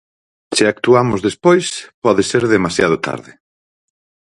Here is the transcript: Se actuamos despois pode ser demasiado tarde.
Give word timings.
Se 0.55 0.63
actuamos 0.73 1.19
despois 1.27 1.65
pode 2.03 2.23
ser 2.31 2.43
demasiado 2.55 2.95
tarde. 3.07 3.31